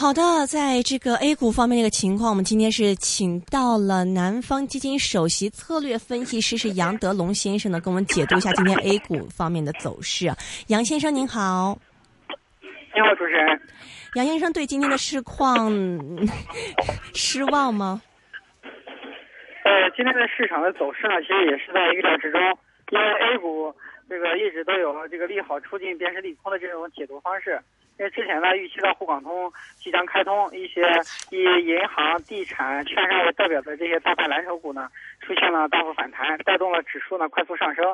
[0.00, 10.32] 好的，在这个 A 股方面的一个情况，我们今天是请到了南方基金首席策略分析师是杨德龙先生呢，跟我们解读一下今天 A 股方面的走势。
[10.68, 11.78] 杨先生您好，
[12.94, 13.60] 你好，主持人。
[14.14, 15.70] 杨先生对今天的市况
[17.12, 18.00] 失望吗？
[18.62, 22.40] 呃，今天的市场的走势呢，其实也是在预料之中，
[22.90, 23.70] 因为 A 股
[24.08, 27.60] 这个一直都有这个利好出尽便是利空的这种解读方式。
[28.00, 30.80] 因为之前呢，预期到沪港通即将开通，一些
[31.30, 34.88] 以银行、地产、券商为代表的这些大盘蓝筹股呢，
[35.20, 37.84] 出现了大幅反弹，带动了指数呢快速上升。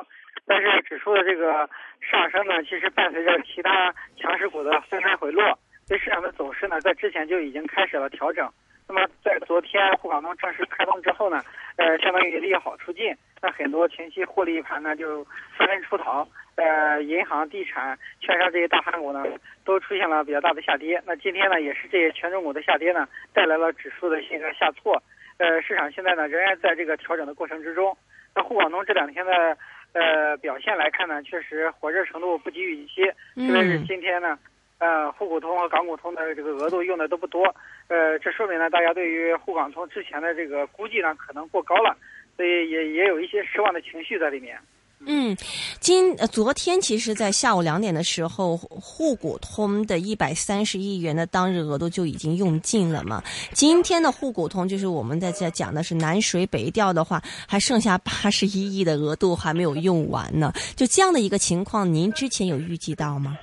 [0.45, 8.49] 但是指数的这个上升呢，其实伴随着其他强势股的纷纷回落，对市场的走势呢，在之前就已经开始了调整。
[8.87, 11.43] 那么在昨天沪港通正式开通之后呢，
[11.75, 15.23] 呃，相当于利好出尽，那很多前期获利盘呢就
[15.57, 16.27] 纷纷出逃。
[16.55, 19.23] 呃，银行、地产、券商这些大盘股呢，
[19.63, 20.99] 都出现了比较大的下跌。
[21.05, 25.03] 那今天呢，也是这些权重股的下跌呢，带来了指数的一个下挫。
[25.37, 27.95] 呃，市场现在呢，仍然在这个调整的过程之中。
[28.33, 29.55] 那沪港通这两天的
[29.93, 33.03] 呃表现来看呢，确实火热程度不及预期。
[33.35, 34.39] 特别是今天呢，
[34.79, 37.43] 呃，沪股通和港股通的这个额度用的都不多。
[37.87, 41.97] 呃，这说明呢，大家对于沪港通之前的这个估计呢，可能过高了，
[42.35, 44.57] 所以也也有一些失望的情绪在里面。
[44.99, 45.37] 嗯，
[45.79, 53.23] 今昨天其实，在下午两点的时候，沪股通的一百三十亿元的当日额度就已经用尽了嘛。
[53.53, 60.51] 今天的沪股通，就是我们在这讲的是南水北调的话，还剩下八十一亿的额度还没有用完呢。
[60.75, 63.37] 就这样的一个情况，您之前有预计到吗？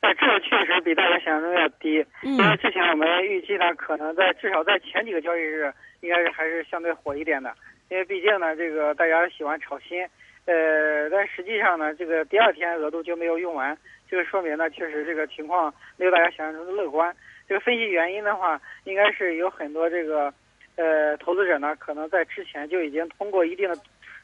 [0.02, 5.70] 那这个确实比大家想象中要低，因为之前我们预计呢，可能在至少在前几个交易日，
[6.00, 7.54] 应该是还是相对火一点的。
[7.90, 10.02] 因为毕竟呢，这个大家喜欢炒新，
[10.46, 13.76] 呃，但实际上呢，这个第二天额度就没有用完，
[14.08, 17.14] 这个说明呢，确实这个情况没有大家想象中的乐观。
[17.46, 20.32] 这个分析原因的话，应该是有很多这个，
[20.76, 23.76] 呃，投资者呢，可能在之前就已经通过一定的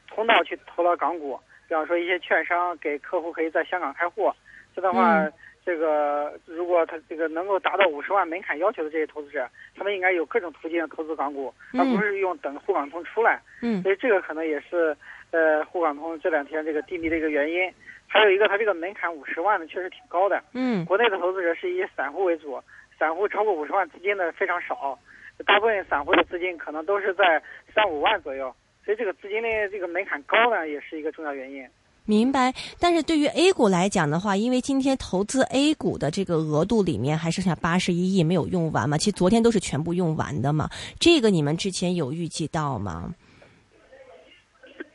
[0.07, 4.33] 通道去投到港股，比方说一些券商给客户可以在香港开户，
[4.75, 5.29] 这的话。
[5.67, 9.45] 这个如果他这个能够达到五十万门槛要求的这些投资者，
[9.75, 13.41] 他们应该有各种途径投资港股，而不是用等沪港通出来。
[13.61, 14.95] 嗯，所以这个可能也是
[15.31, 17.69] 呃沪港通这两天这个低迷的一个原因。
[18.07, 20.41] 还有一个，它这个门槛五十万呢，确实挺高的。
[20.53, 22.63] 嗯，国内的投资者是以散户为主，
[22.97, 24.97] 散户超过五十万资金的非常少，
[25.45, 27.43] 大部分散户的资金可能都是在
[27.75, 28.55] 三五万左右，
[28.85, 31.67] 所以这个资金的这个门槛高呢，也是一个重要原因。
[32.07, 40.69] 明白，但是对于 A 股来讲的话，因为今天投资 A 股的这个额度里面还剩下八十一亿没有用完嘛，其实昨天都是全部用完的嘛，
[41.01, 43.13] 这个你们之前有预计到吗？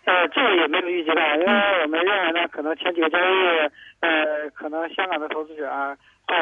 [0.04, 3.70] 呃，这个也没有预计到，因为我们认为呢，可能前几个交易日，
[4.00, 5.94] 呃，可能香港的投资者啊，
[6.26, 6.34] 会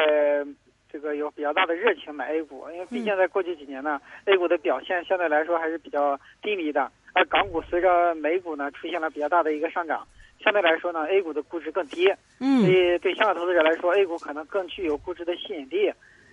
[0.89, 10.07] 这个有比较大的热情买 A 股，因为毕竟在过去几年呢，A 股的表现相对来说还是比较低迷的，而港股随着美股呢出现了比较大的一个上涨。
[10.43, 15.91] 相对来说呢，A 股的估值更低，嗯，所以对香港投资者来说，A 股可能更具有估值的吸引力。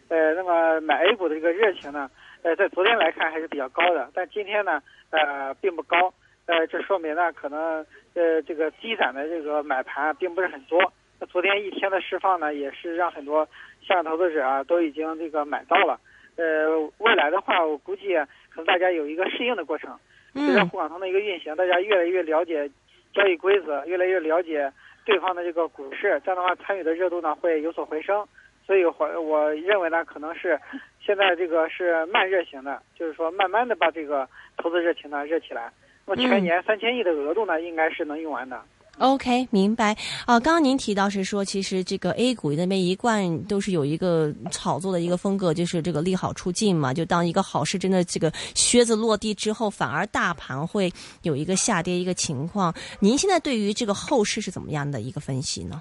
[0.08, 2.10] 呃，那么买 A 股的这个热情呢，
[2.42, 6.12] 呃，在昨天来看还是比较高的，但今天呢，呃，并不高。
[6.47, 10.91] 呃，这说明呢，可能呃，这个积攒的这个买盘并不是很多。
[11.20, 13.47] 那昨天一天的释放呢，也是让很多
[13.86, 16.00] 香港投资者啊都已经这个买到了。
[16.36, 18.14] 呃，未来的话，我估计
[18.48, 19.94] 可能大家有一个适应的过程。
[20.32, 22.70] 随着沪港通的一个运行，大家越来越了解。
[23.12, 24.72] 交易规则越来越了解
[25.04, 28.26] 对方的这个股市，这样的话参与的热度呢会有所回升，
[28.66, 30.58] 所以我我认为呢可能是
[31.00, 35.72] 现在这个是慢热型的，就是说慢慢的把这个投资热情呢热起来。
[36.06, 38.62] 那么全年三千亿的额度呢应该是能用完的。
[38.98, 40.41] OK，明白啊。
[40.41, 46.92] 刚刚您提到是说，其实这个 A 股那边一贯都是有一个炒作的一个风格，就是这个利好出尽嘛。
[46.92, 50.92] 就当一个好事真的这个靴子落地之后，反而大盘会
[51.22, 52.75] 有一个下跌一个情况。
[52.98, 55.80] 您现在对于这个后市是怎么样的一个分析呢？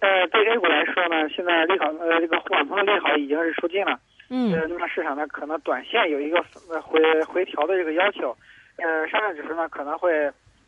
[0.00, 4.00] 呃，对 A 股来说呢，现在利好呃这个沪港通的利好已经是出尽了。
[4.30, 4.50] 嗯。
[4.54, 6.42] 呃，那么市场呢可能短线有一个
[6.80, 8.34] 回回调的这个要求。
[8.76, 10.10] 呃，上证指数呢可能会。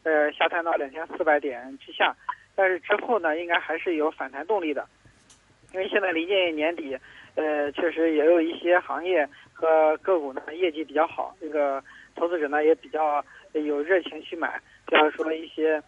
[0.03, 2.15] 呃，下探到两千四百点之下，
[2.55, 4.87] 但是之后呢，应该还是有反弹动力的，
[5.73, 6.97] 因为现在临近年底，
[7.35, 11.83] 呃，确实也有一些行业和个股呢业绩比较好，这个
[12.15, 15.83] 投资者呢也比较有热情去买，比方说一些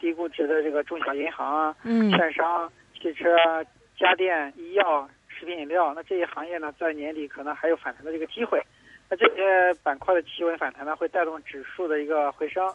[0.00, 3.36] 低估值的这个中小银行啊、券商、汽车、
[3.98, 8.62] 家电、医药、食品饮料，那这些行业呢，在年底可能还有反弹的这个机会，
[9.10, 12.66] 那这些板块的企稳反弹呢，会带动指数的一个回升。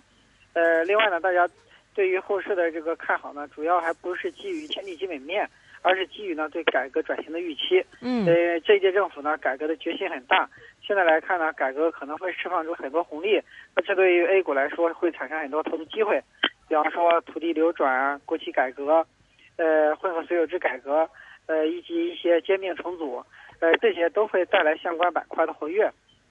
[0.57, 1.47] 呃，另外呢，大家
[1.93, 5.47] 对于后市的这个看好呢，主要还不是基于前提基本面，
[5.83, 7.81] 而而是基于呢对改革转型的预期。
[8.01, 10.49] 嗯呃，这一届政府呢改革的决心很大，
[10.85, 13.41] 现在来看呢，改革可能会释放出很多红利，
[13.73, 16.21] 那这对于 A 股来说会产生很多投资机会，
[16.67, 19.05] 比方说土地流转啊、国企改革，
[19.55, 21.09] 呃，混合所有制改革，
[21.45, 23.23] 呃，以及一些兼并重组，
[23.61, 25.89] 呃，这些都会带来相关板块的活跃。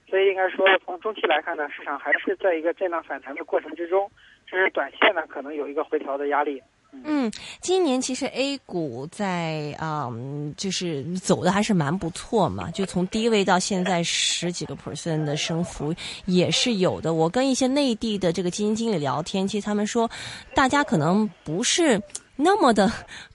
[0.09, 4.11] 所以应该说，从中期来看呢，市场还是在一个震荡反弹的过程之中，
[4.47, 6.63] 只是短线呢可能有一个回调的压力。
[7.05, 7.31] 嗯，
[7.61, 15.93] 今年其实 A 股在嗯，就是走的还是蛮不错嘛，就从低位到现在十几个 percent 的升幅
[16.25, 17.13] 也是有的。
[17.13, 20.09] 我跟一些内地的这个基金经理聊天，其实他们说，
[20.55, 22.01] 大家可能不是
[22.37, 22.87] 那么的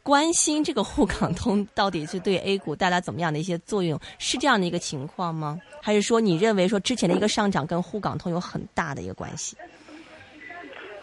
[0.04, 5.60] 关心这个沪港通到底是对 A 股带来怎么样的一些作用，是这样的一个情况吗？
[5.82, 9.58] 还是说你认为说之前的一个上涨跟沪港通有很大的一个关系？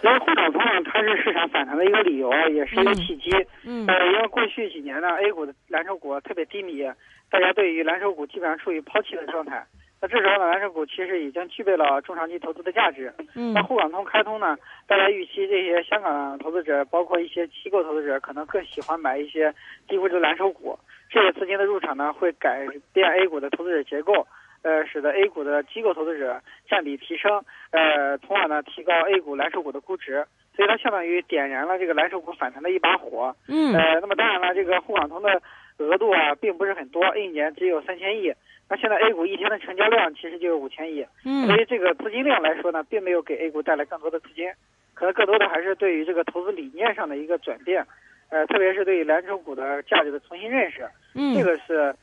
[0.05, 3.31] 因为沪港通呢，它是市场反弹的一个理由，也是一个契机。
[3.65, 6.85] 嗯呃，因为过去几年呢，A 股的蓝筹股特别低迷，
[7.29, 9.67] 大家对于蓝筹股基本上处于抛弃的状态。
[10.01, 13.13] 那这时候呢，蓝筹股其实已经具备了中长期投资的价值。
[13.35, 14.57] 嗯那沪港通开通呢，
[14.87, 19.53] 大家预期这些香港投资者，包括一些机构投资者，可能更喜欢买一些
[19.89, 20.79] 低估值蓝筹股。
[21.11, 24.27] 这些资金的入场呢，会改变 A 股的投资者结构，
[24.63, 27.43] 呃，使得 A 股的机构投资者占比提升，
[27.73, 30.25] 呃，从而呢提高 A 股蓝筹股的估值。
[30.55, 33.35] 所以它相当于点燃了这个蓝筹股反弹的一把火。
[33.47, 35.41] 嗯呃，那么当然了，这个沪港通的
[35.79, 38.33] 额度啊，并不是很多，一年只有三千亿。
[38.71, 44.53] 那现在 A 股一天的成交量其实就有五千亿，嗯所以这个资金量来说呢，并没有给 A 股带来更多的资金，
[44.93, 47.87] 可能更多的还是对于这个投资理念上的一个转变，
[48.29, 51.95] 呃，特别是对于蓝筹股的价值的重新认识，嗯这个是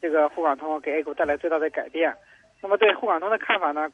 [0.00, 2.14] 这个沪港通给 A 股带来最大的改变。
[2.62, 3.90] 那么对沪港通的看法呢，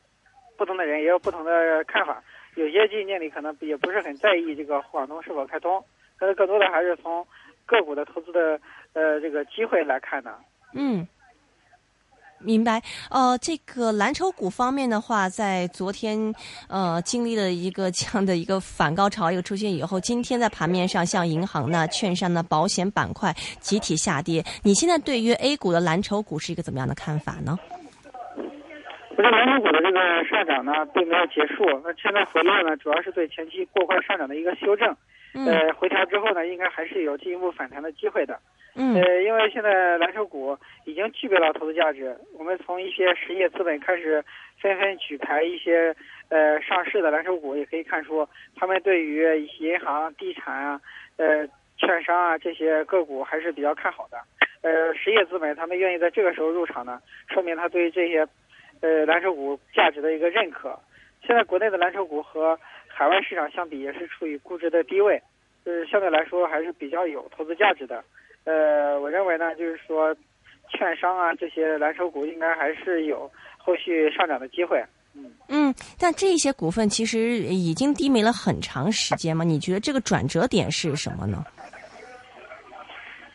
[0.57, 2.23] 不同的人也有不同的看法。
[2.55, 5.83] 有些基金经理可能也不是很在意这个沪港通是否开通，
[6.21, 7.27] 但是更多的还是从
[7.67, 8.61] 个股的投资的
[8.93, 10.31] 呃这个机会来看呢。
[10.75, 11.07] 嗯，
[12.39, 12.83] 明白。
[13.11, 16.35] 呃，这个蓝筹股方面的话，在昨天
[16.69, 24.43] 呃经历了一个这样的一个反高潮一个出现以后，今天在盘面上，像银行呢、券商呢、保险板块集体下跌。
[24.63, 27.59] 你现在对于 A 股的蓝筹股是一个怎么样的看法呢？
[29.15, 31.65] 我觉得蓝筹股的这个上涨呢，并没有结束。
[31.85, 34.97] 那现在回落呢，主要是对前期过快上涨的一个修正。
[35.35, 38.39] 嗯呃，回调之后呢，应该还是有进一步反弹的机会的。
[38.75, 44.25] 嗯呃，因为现在蓝筹股已经具备了投资价值，我们从一些实业资本开始
[44.61, 45.95] 纷纷举牌一些
[46.31, 48.27] 呃上市的蓝筹股，也可以看出
[48.57, 50.81] 他们对于银行、地产啊、
[51.19, 51.47] 呃
[51.77, 54.19] 券商啊这些个股还是比较看好的。
[54.63, 58.27] 呃，实业资本他们愿意在这个时候入场呢，说明他对这些
[58.81, 60.79] 呃蓝筹股价值的一个认可。
[61.27, 62.59] 现在国内的蓝筹股和
[62.89, 65.21] 海外市场相比，也是处于估值的低位，
[65.65, 68.03] 就是相对来说还是比较有投资价值的。
[68.45, 70.15] 呃，我认为呢，就是说，
[70.69, 74.83] 券商啊这些蓝筹股应该还是有后续上涨的机会。
[75.15, 79.45] 嗯，嗯，但这些股份其实已经低迷了很长时间嘛？
[79.45, 81.45] 你觉得这个转折点是什么呢？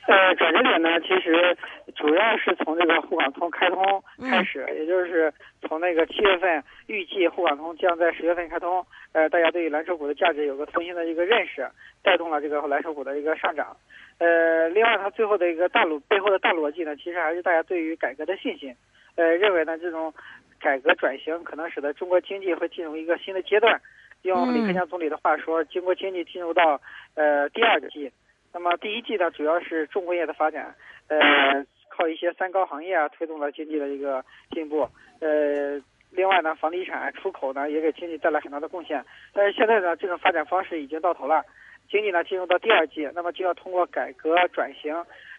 [0.07, 1.57] 呃，转折点呢，其实
[1.93, 11.69] 主要是从这个沪港通开通开始，也就是从那个七月份预计沪港通将在十月份开通，呃，大家对于蓝筹股的价值有个重新的一个认识，
[12.01, 13.75] 带动了这个蓝筹股的一个上涨。
[14.17, 18.73] 呃，另外它最后的一个大逻背后的大逻辑呢，其实还是大家对于改革的信心，
[19.17, 20.13] 呃，认为呢这种
[20.61, 23.81] 改革转型可能使得中国经济会进入一个新的阶段。
[24.21, 26.79] 用李克强总理的话说，经过经济进入到
[27.15, 28.09] 呃第二季。
[28.57, 30.75] 那么第一季呢，主要是重工业的发展，
[31.09, 34.89] 呃，靠一些三高行业啊，推动了经济的一个进步。
[35.21, 39.05] 呃，另外呢，房地产出口呢，也给经济带来很大的贡献。
[39.31, 41.43] 但是现在呢，这种发展方式已经到头了，
[41.87, 44.91] 经济呢进入到第二季，那么就要通过改革转型，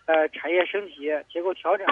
[0.07, 1.85] 呃，产业升级、结构调整，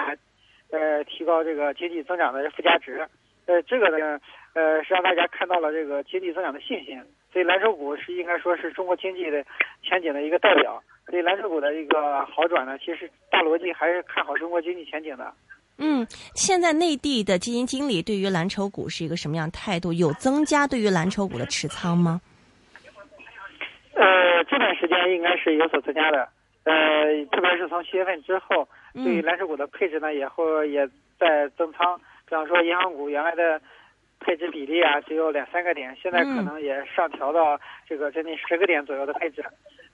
[0.71, 3.05] 呃，提高这个经济增长的附加值。
[3.47, 4.21] 呃，这个呢，
[4.55, 7.03] 呃，是让大家看到了这个经济增长的信心。
[7.33, 9.45] 所以蓝筹股是应该说是中国经济的
[9.83, 10.81] 前景的一个代表。
[11.09, 15.33] 所以蓝筹股的一个好转呢，其实大逻辑还是看好中国经济前景的。
[15.79, 19.93] 嗯，现在内地的基金经理对于蓝筹股是一个什么样的态度？
[19.93, 22.21] 有增加对于蓝筹股的持仓吗？
[23.95, 26.29] 呃，这段时间应该是有所增加的。
[26.65, 30.89] 呃，特别是从七月份之后，对于蓝筹股的配置呢，也会也
[31.21, 31.97] 在增仓。
[32.29, 33.61] 比方说，银行股原来的
[34.19, 39.45] 配置比例啊，只有两三个点，现在可能也上调到这个将近十个点左右的配置。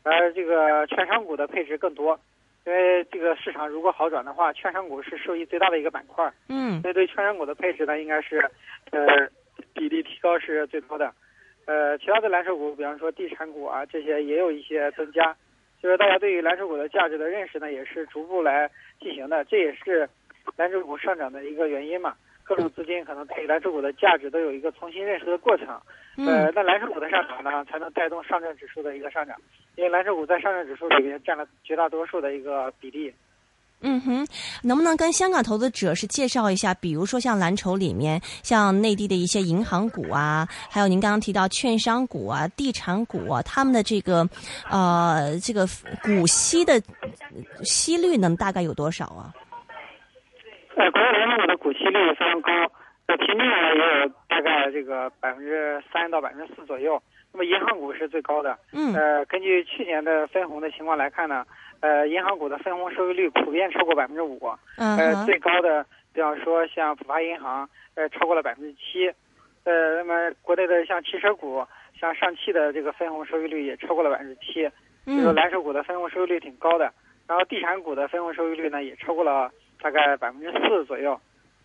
[0.02, 2.18] 而这个券商股的配置更多，
[2.66, 6.32] 因为这个市场如果好转的话，券商股是受益最大的一个板块。
[6.48, 8.38] 嗯，所以对券商股的配置呢，应该是
[8.90, 9.06] 呃
[9.72, 11.12] 比例提高是最多的。
[11.66, 15.34] 呃，其他的蓝筹股，比方说地产股啊，这些也有一些增加。
[15.80, 20.08] 就是大家对于蓝筹股的价值的认识呢，也是逐步来进行的，这也是
[20.56, 22.14] 蓝筹股上涨的一个原因嘛。
[22.44, 25.68] 各种资金可能对蓝筹股的价值都有一个重新认识的过程。
[26.16, 29.36] 呃，那蓝筹股的上涨呢，才能带动上证指数的一个上涨，
[29.76, 33.12] 因为蓝筹股在上证指数里面占了绝大多数的一个比例。
[33.84, 34.24] 嗯哼，
[34.62, 44.28] 能不能跟香港投资者是介绍一下，比如说像蓝筹里面，像内地的一些银行股啊，还有您刚刚提到券商股啊、地产股啊，他们的这个
[44.70, 45.66] 呃这个
[46.02, 46.80] 股息的
[47.64, 49.34] 息率能大概有多少啊？
[50.76, 52.50] 呃，国内蓝筹股的股息率非常高，
[53.06, 57.02] 呃，平均呢也有大概这个百分之三到百分之四左右。
[57.32, 58.58] 那么银行股是最高的。
[58.72, 58.94] 嗯。
[58.94, 61.44] 呃，根据去年的分红的情况来看呢。
[61.82, 64.38] 呃，银行股的分红收益率普遍超过百分之五，
[64.76, 69.08] 呃，最高的，比方说像浦发银行，呃，超过了百分之七，
[69.64, 71.66] 呃，那么国内的像汽车股，
[71.98, 74.70] 像上汽的这个分红收益率也超过了百分之七，
[75.04, 76.84] 就是蓝筹股的分红收益率挺高的。
[77.26, 79.50] 然后地产股的分红收益率呢，也超过了
[79.82, 81.18] 大概百分之四左右，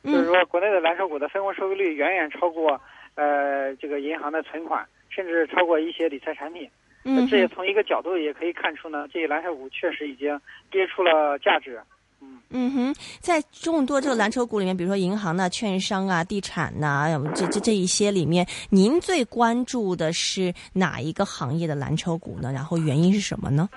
[0.03, 2.79] 就是说国内的蓝筹股的分红收益率远远超过
[3.15, 6.67] 呃这个银行的存款，甚至超过一些理财产品。
[7.03, 10.37] 嗯，这也从一个角度也可以看出呢，这些蓝筹股确实已经
[10.71, 11.79] 跌出了价值。
[12.19, 22.51] 嗯嗯哼，在众多这个蓝筹股里面，比如说银行呐、券商啊、地产呐，这这这一些里面，您最关注的是哪一个行业的蓝筹股呢？
[22.51, 23.69] 然后原因是什么呢？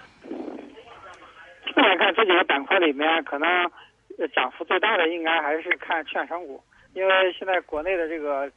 [1.76, 3.46] 目前看这几个板块里面，可能
[4.28, 6.62] 涨幅最大的应该还是看券商股，
[6.94, 8.50] 因为现在国内的这个。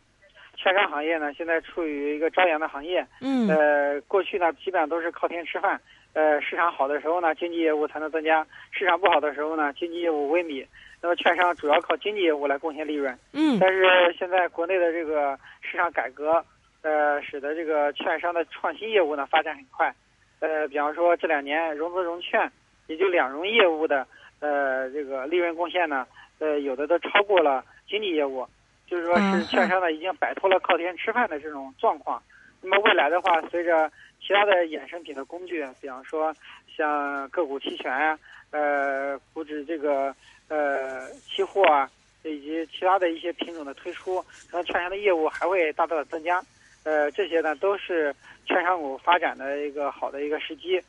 [0.55, 3.05] 券商行业呢，现在处于一个朝阳的行业。
[3.21, 3.49] 嗯。
[3.49, 5.81] 呃，过去呢，基本上都是靠天吃饭。
[6.13, 10.63] 呃，市场好的时候呢，经济业务才能增加；市场不好的时候呢，经济业务萎靡。
[11.01, 13.17] 那么，券商主要靠经济业务来贡献利润。
[13.33, 13.57] 嗯。
[13.59, 16.45] 但是现在国内的这个市场改革，
[16.83, 19.93] 呃，使得这个券商的创新业务呢发展很快。
[20.39, 22.49] 呃，比方说这两年融资融券，
[22.85, 24.07] 也就两融业务的
[24.43, 26.05] 呃这个利润贡献呢，
[26.39, 28.45] 呃，有的都超过了经济业务。
[28.85, 32.21] 就是说，是券商呢已经摆脱了靠天吃饭的这种状况。
[32.61, 33.89] 那么未来的话，随着
[34.21, 36.35] 其他的衍生品的工具，比方说
[36.75, 38.19] 像个股期权啊，
[38.51, 40.13] 呃，股指这个
[40.49, 41.89] 呃期货啊，
[42.23, 44.21] 以及其他的一些品种的推出，
[44.51, 46.43] 可能券商的业务还会大大的增加。
[46.83, 48.13] 呃，这些呢都是
[48.45, 50.79] 券商股发展的一个好的一个时机。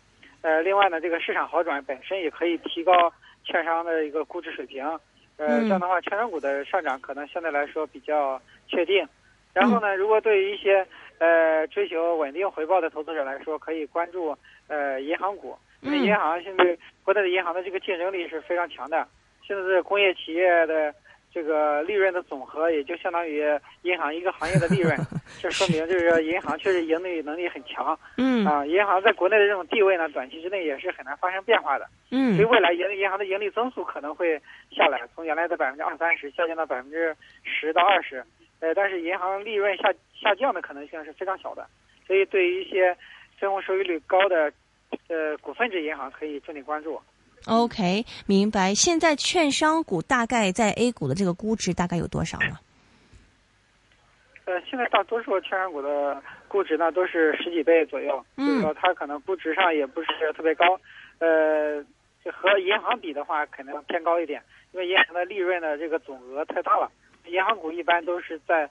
[0.42, 3.11] 呃，另外呢，这个市场好转本身也可以提高
[3.45, 4.85] 券商的一个估值水平。
[5.37, 9.07] 呃，这样的话，券商股的上涨可能相对来说比较确定。
[9.53, 10.87] 然后呢，如果对于一些
[11.19, 14.37] 呃追求稳定回报的投资者来说，可以关注
[14.69, 15.57] 呃银行股。
[15.81, 19.07] 因为银行现在国内的银行的这个竞争力是非常强的。
[19.47, 20.95] 现在的工业企业的。
[21.35, 23.43] 这个利润的总和也就相当于
[23.83, 24.97] 银行一个行业的利润，
[25.43, 27.99] 这说明就是银行确实盈利能力很强。
[28.17, 31.85] 嗯啊，银行在国内的这种地位呢，短期之内也是很难发生变化的。
[32.12, 37.12] 嗯，所以未来银银行的盈利增速可能会下来，从原来的百分之二三十下降到百分之
[37.43, 38.25] 十到二十。
[38.61, 41.67] 呃，但是银行利润下下降的可能性是非常小的，
[42.07, 42.97] 所以对于一些
[43.41, 44.53] 分红收益率高的
[45.09, 47.00] 呃股份制银行可以重点关注。
[47.47, 48.75] OK，明白。
[48.75, 52.59] 现在券商股大概在 A 股的这个估值大概有多少呢？
[54.47, 60.81] 呃，现在大多数券商股的估值呢都是十几倍左右，就是说它可能估值上也不是特别高。
[61.19, 61.85] 呃，
[62.33, 66.91] 和银行比的话，可能偏高一点，因为银行的利润的这个总额太大了。
[67.27, 68.69] 银行股一般都是在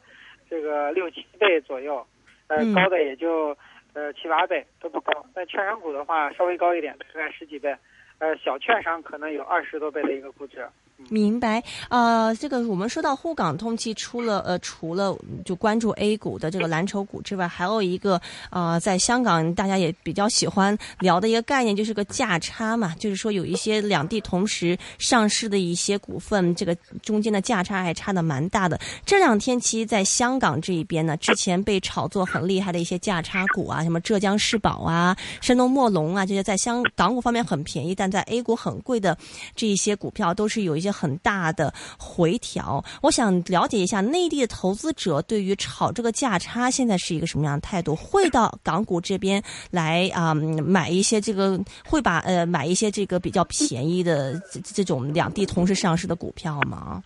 [0.50, 2.06] 这个六七倍左右，
[2.48, 3.56] 呃，高的也就
[3.94, 5.25] 呃七八倍都不高。
[5.34, 7.75] 但券商股的话稍微高一点，大概十几倍。
[8.24, 10.65] 呃，小券商可能有二十多倍的一个估值。
[11.10, 18.19] 明白，呃，这个我们说到沪港通，其出了呃，除了就关注 A 股的这个蓝筹股之外，还有一个
[18.50, 28.79] 呃，在香港大家也比较喜欢聊的一个概念，就是个价差嘛，就是说有一些两地同时上市的一些股份，这个中间的价差还差的蛮大的。
[29.05, 39.15] 这两天其实在香港这一边呢，之前被炒作很厉害的一些价差股啊，什么浙江世宝啊、山东墨龙啊，这些在香港股方面很便宜，但在 A 股很贵的
[39.55, 40.92] 这一些股票，都是有一些。
[40.93, 47.95] 很大的回调，我想了解一下内地的投资者对于炒这个价差现在是一个什么样的态度？
[47.95, 57.03] 会到港股这边来啊买一些这个，会把呃买一些这个比较便宜的这种两地同时上市的股票吗？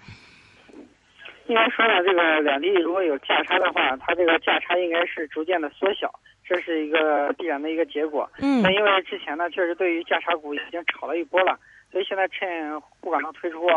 [1.48, 6.12] 应该说呢，这个两地如果有价差的话，它这个价差应该是逐渐的缩小，
[6.46, 8.30] 这是一个必然的一个结果。
[8.40, 11.58] 嗯，那因为之前呢，确实对于价差股已经炒了一波了。
[11.92, 13.68] 所以现在趁沪港通推出，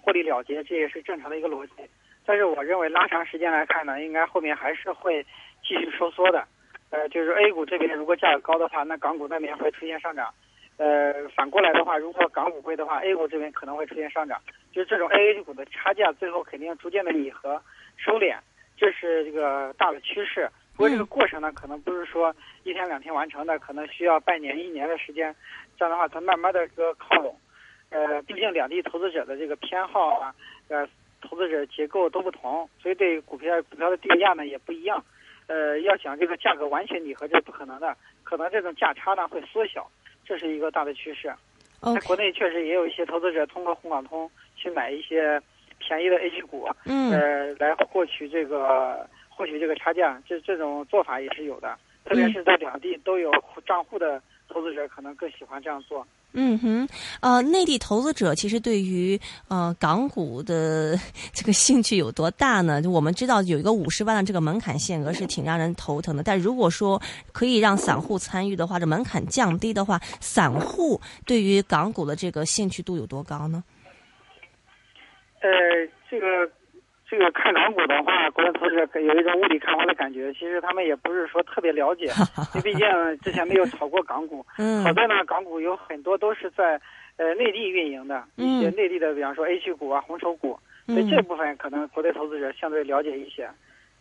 [0.00, 1.72] 获利了结，这也是正常的一个逻辑。
[2.26, 5.22] 但是我认为拉长时间来看呢，应该后面还是会
[5.62, 6.46] 继续收缩的。
[6.90, 10.32] 呃，就是 A 股这边如果价格高的话，那港股那边会出现上涨。
[10.76, 14.40] 呃，反过来的话，如果港股贵的话，A 股这边可能会出现上涨，
[14.72, 17.60] 就是这种 A H 股的差价最后肯定逐渐的拟合
[17.96, 18.36] 收敛，
[18.76, 20.48] 这是这个大的趋势。
[20.76, 25.34] 不过这个过程呢，可能不是说一天两天完成的，可能需要半年一年的时间。
[25.78, 27.36] 这样的话，它慢慢的这个靠拢。
[27.94, 30.34] 呃，毕竟两地投资者的这个偏好啊，
[30.68, 30.86] 呃，
[31.22, 35.02] 投资者结构都不同，所以对股票股票的定价呢也不一样。
[35.46, 39.88] 呃，要想这个价格完全拟合，这是不可能的，可能这种价差呢会缩小。
[40.26, 41.32] 这是一个大的趋势，
[41.82, 45.40] 在国内确实也有一些投资者通过沪港通去买一些
[45.78, 53.30] 便宜的 H 股，嗯，呃，来获取这个获取这个差价，这这种做法也是有的，特别是在两地都有
[53.66, 56.04] 账户的投资者，可能更喜欢这样做。
[56.36, 56.88] 嗯哼，
[57.20, 60.98] 呃，内地投资者其实对于呃港股的
[61.32, 62.82] 这个兴趣有多大呢？
[62.82, 67.00] 就我们知道有一个五十万的这个门槛限额是挺让人头疼的，但如果说
[67.32, 73.62] 可以让散户参与的话，这门槛降低的话，散户对于港股的这个兴趣度有多高呢？
[75.40, 75.48] 呃，
[76.10, 76.26] 这个。
[77.16, 80.32] 这个看港股的话，国内投资者有一种雾里看花的感觉。
[80.32, 82.06] 其实他们也不是说特别了解，
[82.54, 84.44] 因为毕竟之前没有炒过港股。
[84.58, 84.82] 嗯。
[84.82, 86.80] 好在呢，港股有很多都是在
[87.16, 93.48] 呃内地运营的，一些内地的，比方说 H 股啊、红筹股，所以这部分可能国内投资者相对了解一些。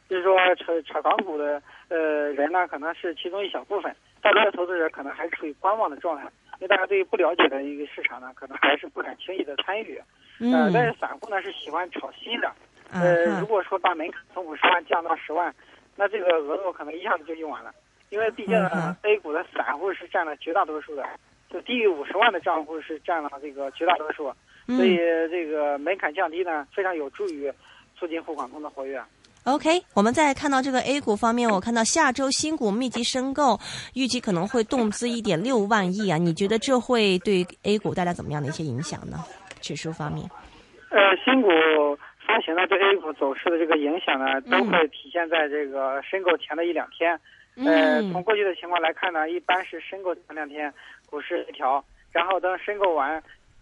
[0.09, 6.23] 就是说炒炒港股的呃人呢，可能是其中一小部分，大多数投资者可能还是处于观望的状态，
[6.59, 10.01] 因为大家对于不了解的一个市场呢，可能还是不敢轻易的参与。
[10.39, 10.71] 嗯。
[10.73, 12.51] 但是散户呢是喜欢炒新的。
[12.91, 15.53] 呃，如果说把门槛从五十万降到十万，
[15.95, 17.71] 那这个额度可能一下子就用完了，
[18.09, 18.55] 因为毕竟
[19.03, 21.03] A 股的散户是占了绝大多数的，
[21.49, 24.33] 就低于五十万的账户是占了这个绝大多数，
[24.67, 24.97] 所以
[25.29, 27.51] 这个门槛降低呢，非常有助于
[27.97, 29.01] 促进沪港通的活跃。
[29.45, 33.59] OK，我们再看到这个 A 股方面，我看到下周新股密集申购，
[33.93, 39.17] 预计可能会动资一点六万亿啊，你觉得这会对 A 股带来怎么样的一些影响呢？
[39.59, 40.29] 指数方面？
[40.91, 41.49] 呃，新股。
[42.33, 47.19] 发行呢，对 A 股走势的这个影响呢，都会体现在这个申购前的一两天。
[47.57, 50.73] 呃，从过去的情况来看呢，一般是申购前两天
[51.05, 53.21] 股市调，然后等申购完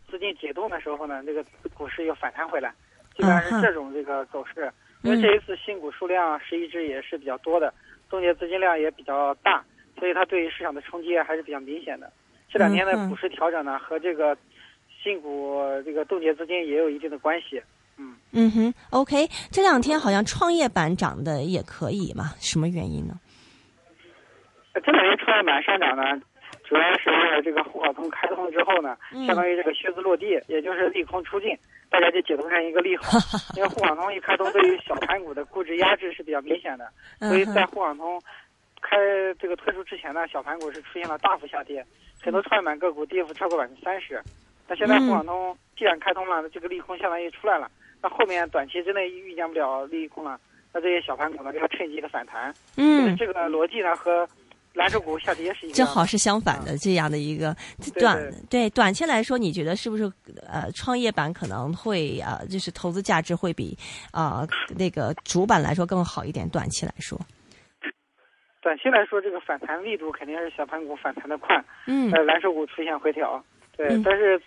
[0.09, 2.73] 资金解冻的时候呢，这个股市又反弹回来，
[3.13, 4.71] 基本上是这种这个走势。
[5.01, 7.73] 因为这一次新股数量十一只也是比较多的，
[8.09, 9.61] 冻结资金量也比较大，
[9.99, 12.09] 所以它对于市场的冲击还是比较明显的。
[12.49, 14.37] 这两天的股市调整呢，和这个
[15.03, 17.61] 新股这个冻结资金也有一定的关系。
[18.01, 22.33] 嗯嗯哼，OK，这两天好像创业板涨的也可以嘛？
[22.39, 23.13] 什么原因呢？
[24.73, 26.03] 这两天创业板上涨呢，
[26.63, 31.55] 主要是为了这个沪港通开通之后呢，相当于这个靴子落地，也就是利空出尽，
[31.89, 33.19] 大家就解读成一个利好。
[33.55, 38.19] 因为沪港通一开通，对于小盘股的估值压制是比较明显的，所以在沪港通
[38.81, 38.97] 开
[39.37, 41.85] 这个推出之前呢，小盘股是出现了大幅下跌，
[42.23, 44.23] 很多创业板个股跌幅超过百分之三十。
[44.69, 47.69] 那现在沪港通既然开通了，那这个利空相当于出来了。
[48.01, 50.39] 那后面短期之内预见不了利空了，
[50.73, 52.53] 那这些小盘股呢就要趁机的反弹。
[52.77, 54.27] 嗯，这个逻辑呢和
[54.73, 57.55] 蓝筹股下跌是一正好是相反的这样的一个
[57.99, 58.17] 短
[58.49, 60.11] 对短期来说，你觉得是不是
[60.47, 63.77] 呃创业板可能会啊就是投资价值会比
[64.11, 66.49] 啊那个主板来说更好一点？
[66.49, 67.19] 短期来说，
[68.61, 71.55] 短期来说这个反弹力度肯定是小盘股反弹的快。
[71.85, 73.43] 嗯，呃蓝筹股出现回调，
[73.77, 74.41] 对，但是。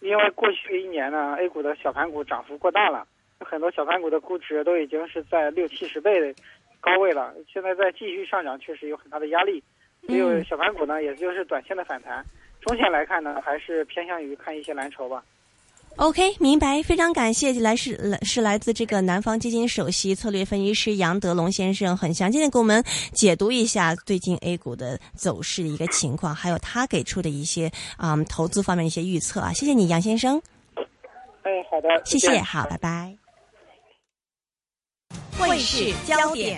[0.00, 3.06] 因为过去一年呢，A 股的小盘股涨幅过大了，
[3.40, 6.34] 很多小盘股的估值都已经是在六七十倍的
[6.80, 7.34] 高位了。
[7.52, 9.62] 现在再继续上涨，确实有很大的压力。
[10.06, 12.24] 只有小盘股呢，也就是短线的反弹。
[12.60, 15.24] 中线来看呢，还是偏向于看一些蓝筹吧。
[15.96, 30.40] OK，明白，非常感谢，来是来是来自这个南方基金首席策略分析师杨德龙先生，很详尽的给我们解读一下最近 A 股的走势的一个情况，还有他给出的一些啊投资方面的一些预测啊，谢谢你，杨先生。
[31.42, 33.16] 哎，好的，谢谢，好，拜拜。
[35.38, 36.54] 汇市焦点。